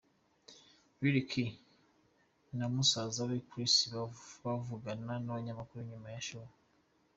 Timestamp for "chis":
3.49-3.73